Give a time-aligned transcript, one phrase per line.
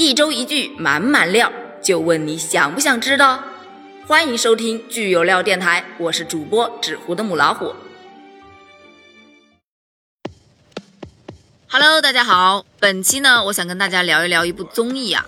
[0.00, 1.52] 一周一句满满料，
[1.82, 3.44] 就问你想不想知道？
[4.06, 7.74] 欢迎收听剧有料电台，我是主播纸糊的母老虎。
[11.68, 15.26] Hello，大家好，本期呢，我想跟大家聊一聊一部综艺啊。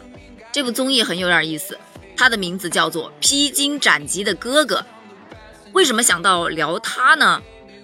[0.53, 1.79] 这部综艺很有点意思，
[2.17, 4.77] 它的名字叫做《披荆斩棘的哥哥》。
[5.75, 7.43] 为什么想到聊它呢？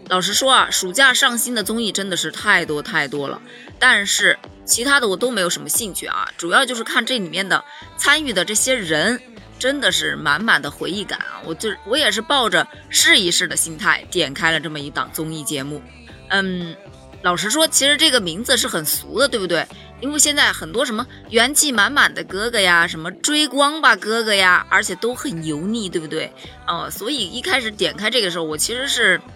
[0.09, 3.43] 老实说啊，暑假上新的综艺真的是太多太多了，
[3.79, 4.39] 但是
[4.69, 6.29] 其他的我都没有什么兴趣啊。
[6.37, 7.65] 主要就是看这里面的
[7.97, 9.21] 参与的这些人，
[9.59, 11.41] 真的是满满的回忆感啊。
[11.45, 15.83] 我就我也是抱着试一试的心态点开了这么一档综艺节目。
[16.29, 16.77] 嗯，
[17.23, 19.67] 老实说，其实这个名字是很俗的，对不对？
[20.01, 26.31] 因为现在很多什么元气满满的哥哥呀，什么追光吧哥哥呀，而且都很油腻，对不对？
[26.67, 29.21] 哦，所以一开始点开这个时候，我其实是。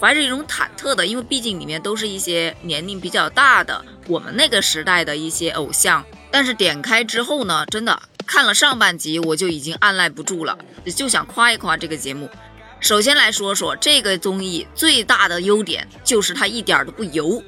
[0.00, 6.04] 怀着一种忐忑的，因为毕竟里面都是一些年龄比较大的我们那个时代的一些偶像。
[6.30, 10.58] 但是点开之后呢，真的看了上半集，我就已经按耐不住了，
[10.96, 12.28] 就想夸一夸这个节目。
[12.80, 17.40] 首先来说说这个综艺最大的优点，就是它一点都不油。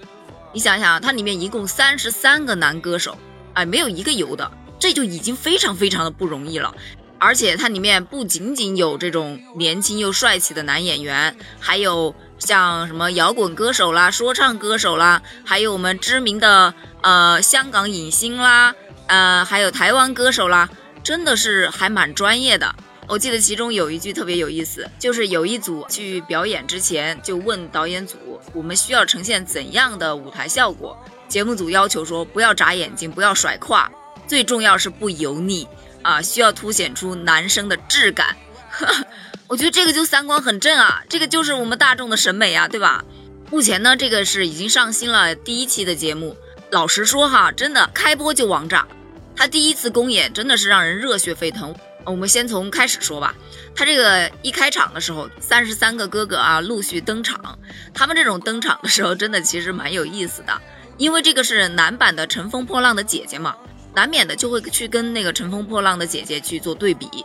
[0.52, 3.18] 你想想，它里面一共三十三个男歌手，
[3.54, 6.72] 哎，没有一个油的，这就已经非常非常的不容易了。
[7.18, 12.14] 而且它里面不仅仅有这种年轻又帅气的男演员，还有。
[12.38, 18.74] 像什么摇滚歌手啦、说唱歌手啦，还有我们知名的呃香港影星啦，
[19.06, 20.68] 呃还有台湾歌手啦，
[21.02, 22.74] 真的是还蛮专业的。
[23.08, 28.16] 我记得其中有一句特别有意思，就是有一组去表演之前就问导演组，
[28.52, 30.98] 我们需要呈现怎样的舞台效果？
[31.28, 33.90] 节目组要求说不要眨眼睛，不要甩胯，
[34.26, 35.66] 最重要是不油腻
[36.02, 38.36] 啊，需要凸显出男生的质感。
[39.48, 43.04] 我觉得这个就三观很正啊，这个就是我们大众的审美啊，对吧？
[43.48, 46.36] 目前呢，这个是已经上新了第一期的节目。
[46.70, 48.88] 老实说哈，真的开播就王炸，
[49.36, 51.72] 他第一次公演真的是让人热血沸腾。
[52.04, 53.36] 我们先从开始说吧，
[53.74, 57.56] 他这个一开场的时候，三十三个哥哥啊陆续登场，
[57.94, 60.60] 他们这种登场的时候真的其实蛮有意思的，
[60.96, 63.54] 因为这个是男版的《乘风破浪的姐姐》嘛，
[63.94, 67.24] 难免的就会去跟那个《乘风破浪的姐姐》去做对比。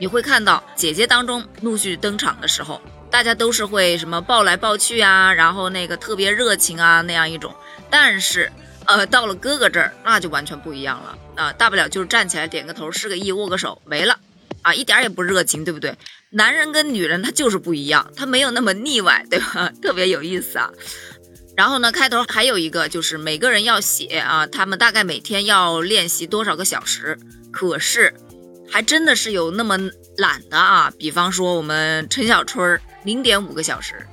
[0.00, 2.80] 你会看到姐姐当中陆续登场的时候，
[3.10, 7.54] 大家都是会什么抱来抱去啊，然后那个特别热情啊那样一种。
[7.90, 8.50] 但是，
[8.86, 11.52] 呃，到了哥哥这儿，那就完全不一样了啊！
[11.52, 14.18] 大不了就是站起来点个头，示个意，握个手，没了
[14.62, 15.94] 啊，一点也不热情，对不对？
[16.30, 19.70] 男人跟女人他就是不一样，他没有那么腻歪，对吧？
[19.82, 20.70] 特别有意思啊。
[21.58, 27.18] 然后呢，开头还有一个就是每个人要写啊，他们大概每天要练习多少个小时，
[27.52, 28.14] 可是。
[28.70, 29.76] 还真的是有那么
[30.16, 30.92] 懒的啊！
[30.96, 34.06] 比方说我们陈小春儿零点五个小时，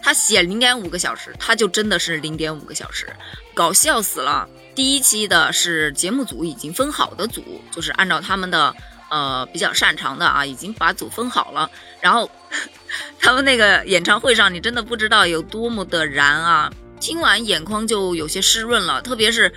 [0.00, 3.08] 他写零点五个小时，他就真的是零点五个小时，
[3.54, 4.48] 搞笑死了。
[4.74, 7.42] 第一期的是节目组已经分好的组，
[7.72, 8.74] 就是按照他们的
[9.10, 11.68] 呃比较擅长的啊，已经把组分好了。
[12.00, 12.30] 然后
[13.18, 16.72] 他们那个演唱会上，你真的不知道有多么的燃啊！
[17.00, 19.52] 听完眼眶就有些湿润了，特别是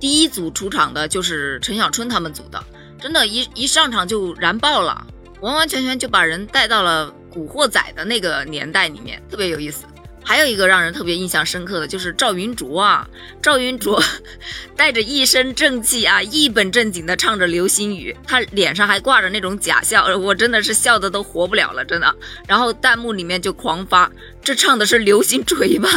[0.00, 2.64] 第一组出场的就是陈小春他们组的。
[3.00, 5.06] 真的，一一上场就燃爆了，
[5.40, 9.84] 完完全全就把人带到了古惑仔的那个年代里面，特别有意思。
[10.24, 13.08] 还有一个让人特别印象深刻的就是赵云卓啊，
[13.40, 14.02] 赵云卓
[14.74, 22.12] 带着一身正气啊，一本正经的唱着《流星雨》，他脸上还挂着那种假笑，我真的是笑的都活不了了，真的。
[22.48, 24.10] 然后弹幕里面就狂发，
[24.42, 25.88] 这唱的是《流星锤》吧？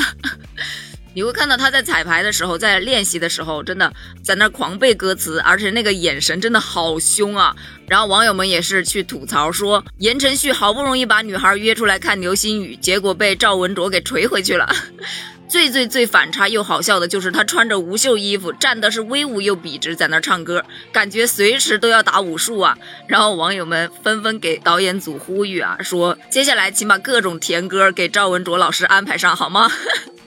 [1.19, 3.91] 你会看到他在彩排的时候，在练习的时候，真的
[4.23, 7.53] 在那狂背歌词，而且那个眼神真的好凶啊！
[7.89, 14.73] 然后网友们也是去吐槽说，言承旭好不容易把女孩约出来看流星雨，结果被赵文卓给锤回去了。
[15.49, 20.63] 最最最反差又好笑的就是他穿着无袖衣服，站的是威武又笔直，在那唱歌，
[20.93, 22.77] 感觉随时都要打武术啊！
[23.09, 29.69] 然后网友们纷纷给导演组呼吁啊，说接下来请把各种甜歌给赵文卓老师安排上好吗？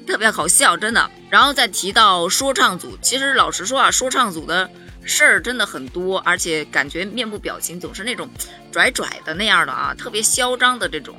[0.07, 1.11] 特别好笑，真的。
[1.31, 4.71] 然后再提到说唱组，其实老实说啊，说唱组的
[5.05, 8.29] 事儿真的很多，而且感觉面部表情总是那种
[8.71, 11.17] 拽拽的那样的啊，特别嚣张的这种。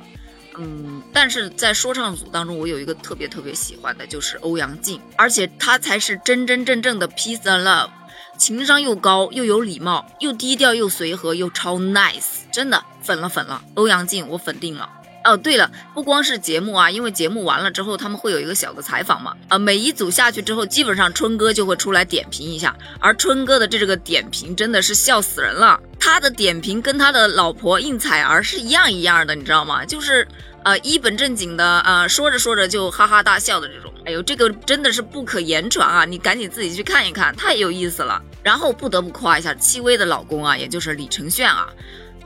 [0.56, 7.90] 嗯，但是在说唱组当中，我有一个特别特别喜欢的，就是欧阳靖，而且他才是真真正正的 peace and love，
[8.38, 14.88] 情商又高，又有礼貌，又低调又随和，又超 nice，真的粉了粉了，欧阳靖我粉定了。
[15.24, 19.34] 哦，对了，不光是节目啊，因为节目完了之后他们会有一个小的采访嘛。
[19.48, 22.76] 啊，每一组下去之后，基本上春哥就会出来点评一下。
[23.00, 29.84] 而春哥的这个点评真的是笑死人了，他的点评跟他的老婆应采儿是一样一样的，你知道吗？
[29.84, 30.28] 就是
[30.62, 33.90] 呃一本正经的啊，说着说着就哈哈大笑的这种。
[34.06, 36.04] 哎呦，这个真的是不可言传啊！
[36.04, 38.20] 你赶紧自己去看一看，太有意思了。
[38.42, 41.66] 然后不得不夸一下戚薇的老公啊，也就是李承铉啊，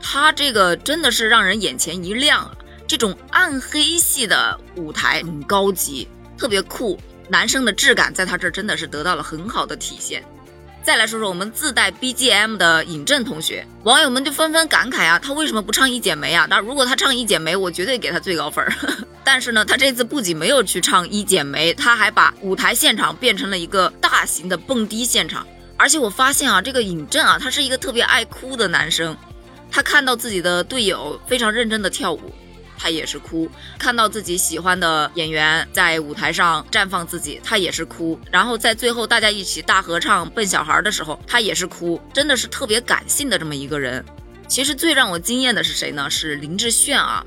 [0.01, 2.51] 他这个真的是让人眼前一亮啊。
[2.89, 6.07] 这种暗黑系的舞台很高级，
[6.39, 10.23] 特别酷，男生的质感在他这儿真的是得到了很好的体现。
[10.81, 16.47] 再来说说我们自带 BGM 的尹正同学，网友们就纷纷感慨啊，他为什么不唱《一剪梅》啊？
[16.49, 18.73] 那如果他唱《一剪梅》，我绝对给他最高分儿。
[19.23, 25.45] 但是呢，他这次不仅没有去唱《一剪梅》，他还把舞台现场变成了一个大型的蹦迪现场。
[25.77, 29.15] 而且我发现啊，这个尹正啊，他是一个特别爱哭的男生，
[29.69, 32.33] 他看到自己的队友非常认真的跳舞。
[32.79, 38.17] 他也是哭，看到自己喜欢的演员在舞台上绽放自己，他也是哭。
[38.31, 44.03] 然后在最后大家一起大合唱《笨小孩》的时候，他也是哭，真的是特别感性的这么一个人。
[44.47, 46.09] 其实最让我惊艳的是谁呢？
[46.09, 47.23] 是林志炫啊。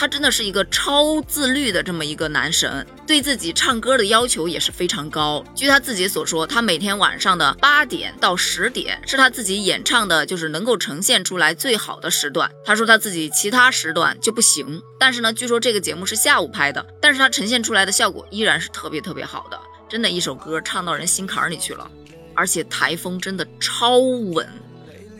[0.00, 5.44] 他真的是一个超自律的这么一个男神，对自己唱歌的要求也是非常高。
[5.56, 12.48] 据他自己所说，他每天晚上的八点到十点是他自己演唱的，就是能够呈现出来最好的时段。
[12.64, 19.58] 他说他自己其他时段就不行，但是呢，据说这个节目是下午拍的，但是他呈现出来的效果依然是特别特别好的。
[19.88, 21.90] 真的一首歌唱到人心坎里去了，
[22.36, 24.48] 而且台风真的超稳，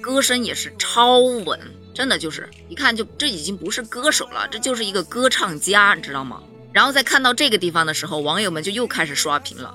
[0.00, 1.58] 歌声也是超稳。
[1.98, 6.40] 真的就是一看就这已经不是歌手了，这就是一个歌唱家，你知道吗？
[6.72, 9.74] 然后在看到这个地方的时候，网友们就又开始刷屏了。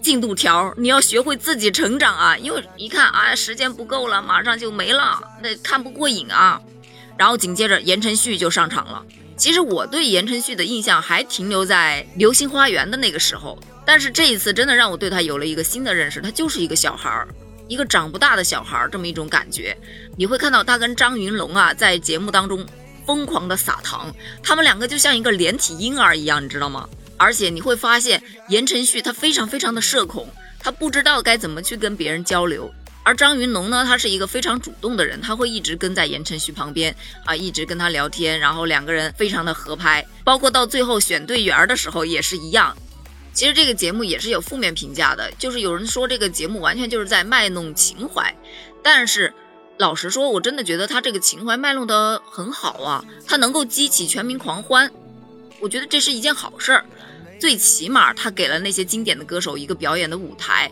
[0.00, 2.38] 进度条，你要学会自己成长啊！
[2.38, 6.60] 因为一看啊，时间不够了，马上就没了，那看不过瘾啊。
[7.16, 9.04] 然后紧接着言承旭就上场了。
[9.36, 17.26] 其实我对言承旭的印象还停留在《流星花园》的那个时候，但是这一次真的让我对他有了一个新的认识，他就是一个小孩儿。
[17.68, 19.76] 一个长不大的小孩儿，这么一种感觉，
[20.16, 22.66] 你会看到他跟张云龙啊在节目当中
[23.06, 24.12] 疯狂的撒糖，
[24.42, 26.88] 他们两个就像一个连体婴儿一样，你知道吗？
[27.18, 30.28] 而且你会发现言承旭他非常非常的社恐，
[30.58, 32.72] 他不知道该怎么去跟别人交流，
[33.02, 36.94] 而张云龙呢，他是一个非常主动的人，他会一直跟在言承旭旁边
[37.24, 42.76] 啊，一直跟他聊天，然后两个人非常的合拍，包括到最后选队员的时候也是一样。
[43.38, 48.34] 其实这个节目也是有负面评价的，就是有人说这个节目完全就是在卖弄情怀。
[48.82, 49.32] 但是
[49.78, 54.90] 老实说，我真的觉得他这个情怀卖弄得很好啊，他能够激起全民狂欢，
[55.60, 56.84] 我觉得这是一件好事儿。
[57.38, 60.68] 最起码他给了那些经典的歌手一个表演的舞台，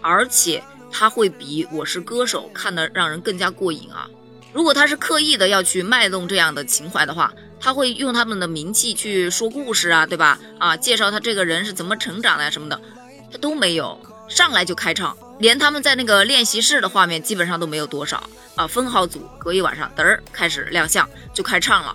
[0.00, 0.60] 而且
[0.90, 4.10] 他会比《我是歌手》看得让人更加过瘾啊。
[4.52, 10.38] 如果他是刻意的要去卖弄这样的情怀的话，他会用他们的名气去说故事啊，对吧？
[10.58, 12.80] 啊，介绍他这个人是怎么成长的呀什么的，
[13.30, 18.22] 他都没有，上来就开唱，连他们在那个练习室的画面基本上都没有多少
[18.56, 18.66] 啊。
[18.66, 21.94] 分好组，隔一晚上，嘚儿开始亮相就开唱了，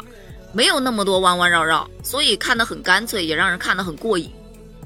[0.53, 4.31] 没有那么多弯弯绕绕，所以看得很干脆，也让人看得很过瘾。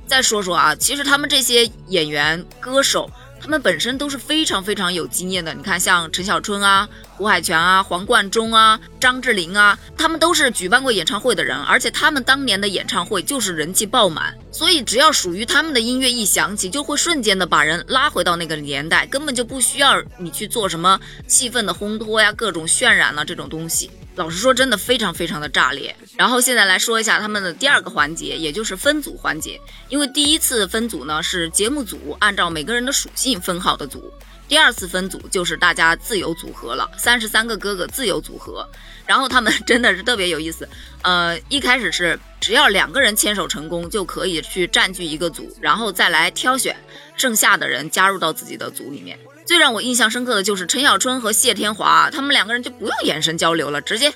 [0.08, 3.10] 再说说啊，其实他们这些演员歌手。
[3.42, 23.90] 他们本身都是非常非常有经验的，你看，像陈小春啊、胡海泉啊、黄贯中啊、张智霖啊，他们都是举办过演唱会的人，而且他们当年的演唱会就是人气爆满，所以只要属于他们的音乐一响起，就会瞬间的把人拉回到那个年代，根本就不需要你去做什么气氛的烘托呀、各种渲染啊这种东西。
[24.20, 25.96] 老实说，真的非常非常的炸裂。
[26.18, 29.58] 然后现在来说一下他们的第二个环节，也就是分组环节。
[29.88, 34.12] 因为第一次分组呢是节目组按照每个人的属性分好的组，
[34.50, 38.68] 第二次分组就是大家自由组合了，三十三个哥哥自由组合。
[39.06, 40.68] 然后他们 真的是特别有意思，
[41.02, 46.76] 呃，一开始是只要两个人牵手成功就可以去占据一个组，然后再来挑选
[47.16, 49.18] 剩下的人加入到自己的组里面。
[49.50, 54.14] 最让我印象深刻的就是陈小春和谢天华，他们两个人就不用眼神交流了，直接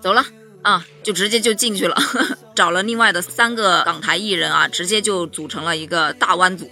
[0.00, 0.26] 走了
[0.62, 1.96] 啊，就直接就进去了，
[2.56, 6.68] 找了另外的三个港台艺人啊，直接就组成了一个大湾组。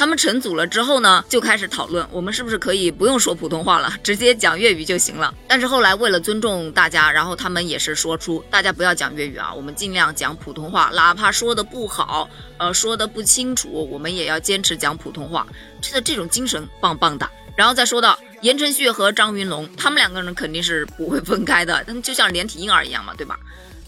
[0.00, 5.34] 他们成组了之后呢，就开始讨论，我们是不是可以不用说普通话了，直接讲粤语就行了。
[5.46, 12.26] 但是后来为了尊重大家，然后他们也是说出，大家不要讲粤语啊，我们尽量讲普通话，哪怕说的不好，
[12.56, 15.46] 呃，说的不清楚，我们也要坚持讲普通话。
[15.82, 17.28] 真的这种精神棒棒的。
[17.54, 23.38] 然后再说到言承旭和张云龙，他们两个人肯定是不会分开的，他们就像连体婴儿一样嘛，对吧？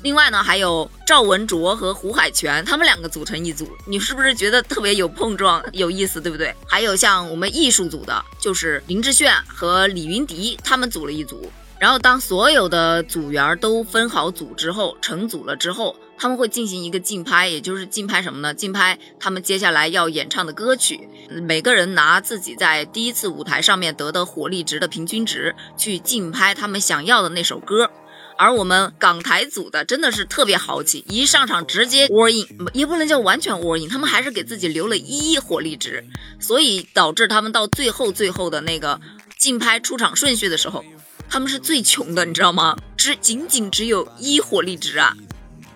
[0.02, 6.52] 另外呢，还有赵文卓和胡海泉，他们两个组成一组，你是不是觉得特别有碰撞、有意思，对不对？
[6.66, 11.48] 还有像我们艺术组的，就是林志炫和李云迪，他们组了一组。
[11.78, 18.54] 然后当所有的组员都分好组之后，成组了之后，他们会进行一个竞拍，也就是竞拍什么呢？
[18.54, 21.08] 竞拍他们接下来要演唱的歌曲。
[21.42, 27.90] 每个人拿自己在第一次舞台上面得的火力值的平均值去竞拍他们想要的那首歌。
[28.42, 36.04] 而我们港台组的真的是特别豪气，一上场直接 all in，也不能叫完全 all in，他们还是给自己留了一火力值，
[36.40, 39.00] 所以导致他们到最后最后的那个
[39.38, 40.84] 竞拍出场顺序的时候，
[41.30, 42.76] 他们是最穷的，你知道吗？
[42.96, 45.16] 只仅仅只有一火力值啊，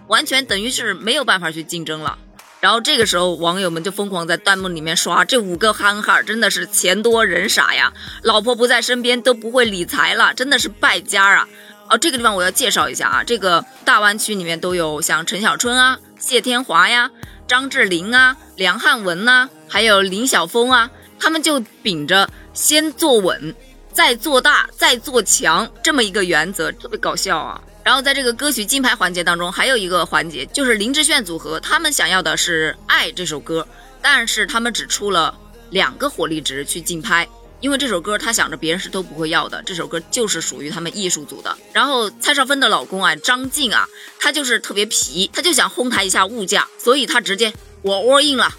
[0.08, 2.18] 完全等于是没有办法去竞争了。
[2.58, 7.92] 然后这个时候，网友们就疯狂在弹幕里面刷：“这五个憨憨真的是钱多人傻呀，
[8.22, 11.48] 老婆不在身边都不会理财了，真的是败家啊！”
[11.88, 17.10] 哦，这个地方我要介绍一下啊，这个大湾区里面都有像陈小春啊、谢天华呀、
[17.46, 23.54] 张智霖啊、梁汉文呐，还有林晓峰啊，他们就秉着先做稳，
[23.92, 27.60] 再做大，再做强这么一个原则，特别搞笑啊。
[27.84, 33.64] 然后在这个歌曲金牌环节当中，还有一个环节就是林志炫组合，他们想要的是《爱》这首歌，
[34.02, 35.32] 但是他们只出了
[35.70, 37.28] 两个火力值去竞拍。
[37.60, 41.56] 因为这首歌，他想着别人是都不会要的，这首歌就是属于他们艺术组的。
[41.72, 43.88] 然后蔡少芬的老公啊，张晋啊，
[44.20, 48.54] 他就是特别皮，他就想哄抬一下物价，所以他直接我 all in 了，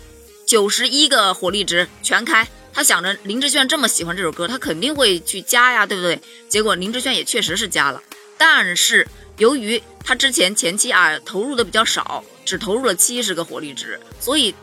[0.47, 2.47] 九十一个火力值全开。
[2.73, 6.19] 他想着林志炫这么喜欢这首歌，他肯定会去加呀，对不对？
[6.49, 8.01] 结果林志炫也确实是加了，
[8.37, 14.55] 但是由于他之前前期啊投入的比较少，只投入了七十个火力值，所以。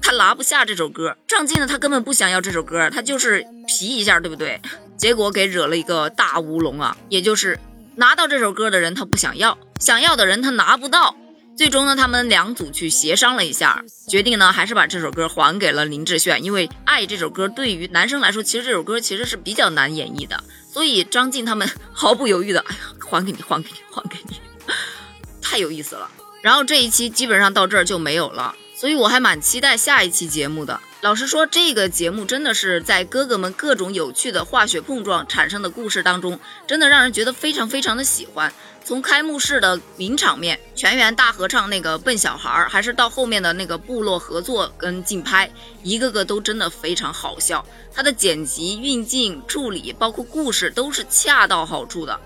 [0.00, 4.60] 他拿不下这首歌，张晋呢，他根本不想要这首歌，他就是皮一下，对不对？
[4.96, 7.58] 结果给惹了一个大乌龙啊，也就是
[7.96, 11.14] 拿到这首歌的人他不想要，想要的人他拿不到。
[11.56, 24.36] 最终呢，他们两组去协商了一下，决定呢还是把这首歌还给了林志炫，因为《爱》这首歌对于男生来说，其实这首歌其实是比较难演绎的，所以张晋他们 毫不犹豫的，哎呀，还给你，还给你，还给你，
[25.42, 26.08] 太有意思了。
[26.42, 28.54] 然后这一期基本上到这儿就没有了。
[28.78, 30.78] 所以我还蛮期待下一期节目的。
[31.00, 38.52] 老实说，这个节目真的是在哥哥们各种有趣的化学碰撞产生的故事当中，真的让人觉得非常非常的喜欢。
[38.84, 45.50] 从开幕式的名场面，全员大合唱那个笨小孩，还是到后面的那个部落合作跟竞拍，
[45.82, 47.66] 一个个都真的非常好笑。
[47.92, 52.18] 它的剪辑、运镜、处理，包括故事，都是恰到好处的。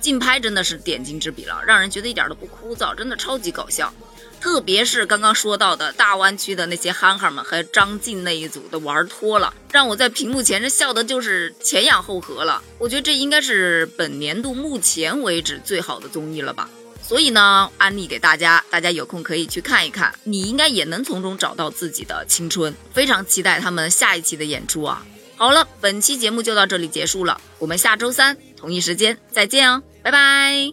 [0.00, 3.92] 竞拍真的是点睛之笔了，让人觉得一点都不枯燥，真的超级搞笑。
[4.40, 12.62] 特别是刚刚说到的大湾区的那些憨憨们和张晋那一组的玩脱了，让我在屏幕前这笑的就是前仰后合了。
[12.78, 16.70] 我觉得这应该是本年度目前为止最好的综艺了吧。
[17.02, 22.72] 所以呢，安利给大家，大家有空可以去看一看，你应该也能从中找到自己的青春。
[22.92, 25.04] 非常期待他们下一期的演出啊！
[25.34, 30.72] 好了，本期节目就到这里结束了，我们下周三同一时间再见哦，拜拜。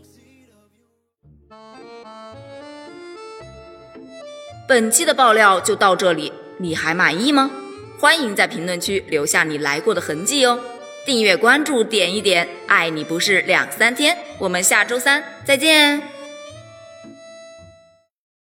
[4.67, 7.51] 本期的爆料就到这里，你还满意吗？
[7.99, 10.59] 欢迎在评论区留下你来过的痕迹哦！
[11.05, 16.14] 订阅关注点一点，爱你不是两三天，我们下周三再见。